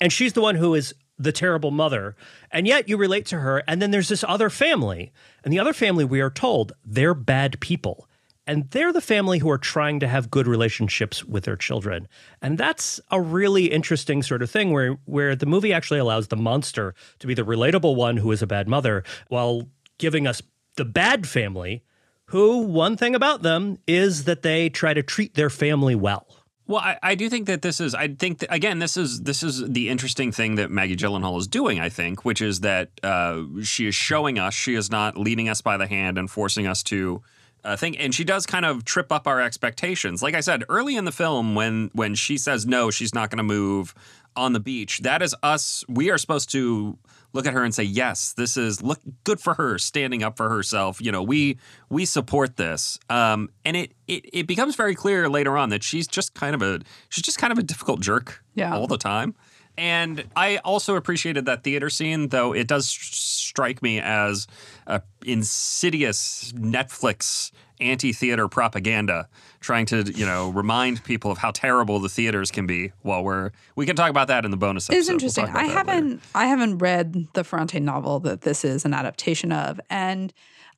[0.00, 2.16] And she's the one who is the terrible mother.
[2.50, 3.62] And yet you relate to her.
[3.68, 5.12] And then there's this other family.
[5.44, 8.08] And the other family, we are told, they're bad people
[8.46, 12.06] and they're the family who are trying to have good relationships with their children.
[12.40, 16.36] And that's a really interesting sort of thing where where the movie actually allows the
[16.36, 20.42] monster to be the relatable one who is a bad mother while giving us
[20.76, 21.82] the bad family
[22.26, 26.26] who one thing about them is that they try to treat their family well.
[26.68, 27.94] Well, I, I, do think that this is.
[27.94, 31.46] I think that, again, this is this is the interesting thing that Maggie Gyllenhaal is
[31.46, 31.78] doing.
[31.78, 35.60] I think, which is that uh, she is showing us she is not leading us
[35.60, 37.22] by the hand and forcing us to
[37.66, 40.22] uh, thing, and she does kind of trip up our expectations.
[40.22, 43.38] Like I said early in the film, when when she says no, she's not going
[43.38, 43.94] to move
[44.36, 45.00] on the beach.
[45.00, 45.84] That is us.
[45.88, 46.96] We are supposed to
[47.32, 50.48] look at her and say, "Yes, this is look good for her, standing up for
[50.48, 53.00] herself." You know, we we support this.
[53.10, 56.62] Um, and it, it it becomes very clear later on that she's just kind of
[56.62, 58.74] a she's just kind of a difficult jerk yeah.
[58.74, 59.34] all the time.
[59.78, 64.46] And I also appreciated that theater scene, though it does strike me as
[64.86, 69.28] a insidious Netflix anti-theater propaganda
[69.60, 73.50] trying to you know remind people of how terrible the theaters can be while we're
[73.74, 74.98] we can talk about that in the bonus episode.
[74.98, 75.44] It's interesting.
[75.44, 76.22] We'll I haven't later.
[76.34, 80.32] I haven't read the Ferrante novel that this is an adaptation of and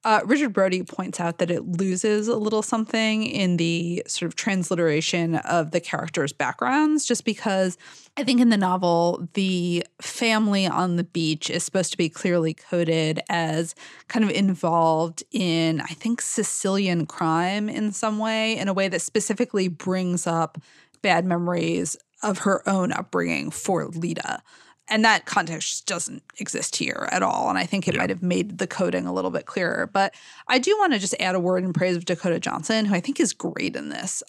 [0.05, 4.37] uh, Richard Brody points out that it loses a little something in the sort of
[4.37, 7.77] transliteration of the characters' backgrounds, just because
[8.17, 12.55] I think in the novel, the family on the beach is supposed to be clearly
[12.55, 13.75] coded as
[14.07, 19.03] kind of involved in, I think, Sicilian crime in some way, in a way that
[19.03, 20.59] specifically brings up
[21.03, 24.43] bad memories of her own upbringing for Leda
[24.89, 27.49] and that context doesn't exist here at all.
[27.49, 28.01] And I think it yeah.
[28.01, 29.89] might have made the coding a little bit clearer.
[29.93, 30.15] But
[30.47, 33.01] I do want to just add a word in praise of Dakota Johnson, who I
[33.01, 34.23] think is great in this.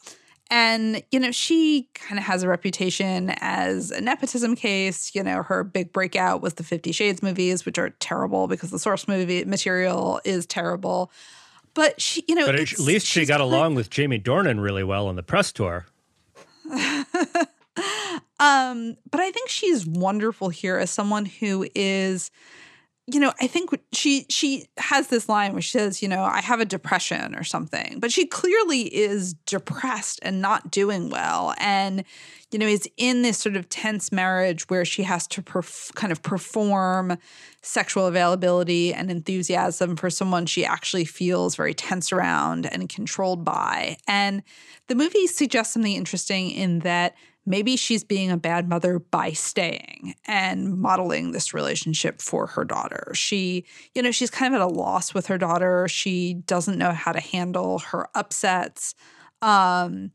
[0.52, 5.14] And, you know, she kind of has a reputation as a nepotism case.
[5.14, 8.80] You know, her big breakout was the Fifty Shades movies, which are terrible because the
[8.80, 11.12] source movie material is terrible.
[11.76, 15.08] But she, you know, but at least she got along with Jamie Dornan really well
[15.08, 15.86] on the press tour.
[18.40, 22.32] Um, but I think she's wonderful here as someone who is,
[23.06, 26.42] you know, I think she she has this line where she says, you know, I
[26.42, 32.04] have a depression or something, but she clearly is depressed and not doing well, and
[32.52, 36.12] you know, is in this sort of tense marriage where she has to perf- kind
[36.12, 37.18] of perform
[37.62, 43.98] sexual availability and enthusiasm for someone she actually feels very tense around and controlled by.
[44.08, 44.44] And
[44.88, 47.16] the movie suggests something interesting in that
[47.50, 53.12] maybe she's being a bad mother by staying and modeling this relationship for her daughter.
[53.16, 55.88] She, you know, she's kind of at a loss with her daughter.
[55.88, 58.94] She doesn't know how to handle her upsets.
[59.42, 60.12] Um,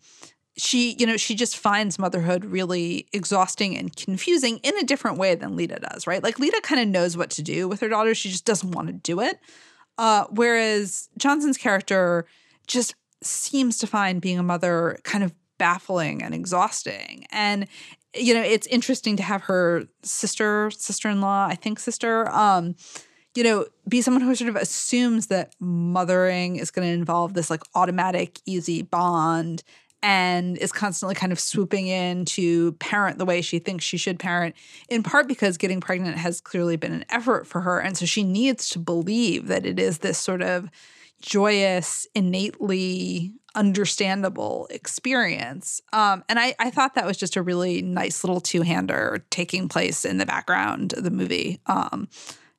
[0.57, 5.35] she, you know, she just finds motherhood really exhausting and confusing in a different way
[5.35, 6.23] than Leda does, right?
[6.23, 8.15] Like Leda kind of knows what to do with her daughter.
[8.15, 9.41] She just doesn't want to do it.
[9.99, 12.27] Uh, whereas Johnson's character
[12.69, 17.27] just seems to find being a mother kind of baffling and exhausting.
[17.31, 17.67] And
[18.15, 22.77] you know, it's interesting to have her sister, sister-in-law, I think sister, um,
[23.35, 27.51] you know, be someone who sort of assumes that mothering is going to involve this
[27.51, 29.65] like automatic, easy bond
[30.03, 34.19] and is constantly kind of swooping in to parent the way she thinks she should
[34.19, 34.55] parent,
[34.89, 37.81] in part because getting pregnant has clearly been an effort for her.
[37.81, 40.69] And so she needs to believe that it is this sort of
[41.23, 45.81] joyous, innately understandable experience.
[45.93, 49.69] Um, and I, I thought that was just a really nice little two hander taking
[49.69, 51.61] place in the background of the movie.
[51.67, 52.09] Um,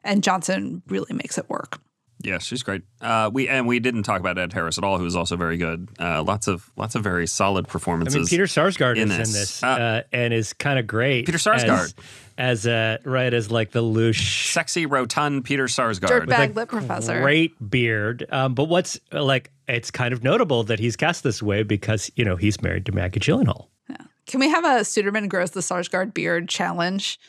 [0.03, 1.79] and Johnson really makes it work.
[2.21, 2.81] Yeah, she's great.
[3.01, 5.57] Uh, we and we didn't talk about Ed Harris at all, who is also very
[5.57, 5.89] good.
[5.99, 8.15] Uh, lots of lots of very solid I performances.
[8.15, 9.27] mean, Peter Sarsgaard in is this.
[9.27, 11.25] in this Uh, uh, and is kind of great.
[11.25, 11.93] Peter Sarsgaard.
[12.37, 16.25] as, as uh, right as like the louche sexy, rotund Peter Sarsgaard.
[16.25, 17.21] Dirtbag lip professor.
[17.21, 18.25] great beard.
[18.31, 22.23] Um, but what's like, it's kind of notable that he's cast this way because you
[22.25, 23.67] know he's married to Maggie Gyllenhaal.
[23.89, 23.97] Yeah.
[24.25, 27.19] Can we have a Suderman grows the Sarsgaard beard challenge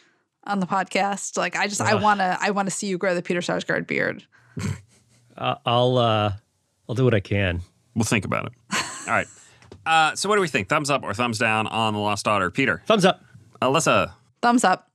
[0.45, 1.37] on the podcast?
[1.37, 3.87] Like, I just, I want to, I want to see you grow the Peter Sarsgaard
[3.87, 4.25] beard.
[5.37, 6.33] Uh, I'll uh,
[6.89, 7.61] I'll do what I can.
[7.95, 8.53] We'll think about it.
[9.07, 9.27] All right.
[9.85, 10.69] Uh, so, what do we think?
[10.69, 12.51] Thumbs up or thumbs down on The Lost Daughter?
[12.51, 13.23] Peter, Thumbs up.
[13.63, 14.91] Alyssa, Thumbs up.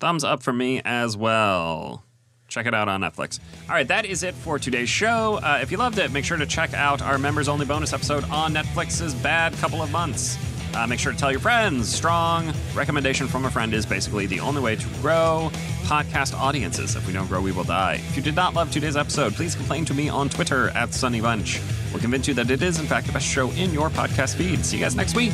[0.00, 2.04] thumbs up for me as well.
[2.48, 3.38] Check it out on Netflix.
[3.68, 5.38] All right, that is it for today's show.
[5.42, 8.24] Uh, if you loved it, make sure to check out our members only bonus episode
[8.30, 10.36] on Netflix's Bad Couple of Months.
[10.74, 11.92] Uh, make sure to tell your friends.
[11.92, 15.50] Strong recommendation from a friend is basically the only way to grow
[15.84, 16.96] podcast audiences.
[16.96, 17.94] If we don't grow, we will die.
[17.94, 21.20] If you did not love today's episode, please complain to me on Twitter at Sonny
[21.20, 21.60] Bunch.
[21.92, 24.64] We'll convince you that it is, in fact, the best show in your podcast feed.
[24.64, 25.32] See you guys next week.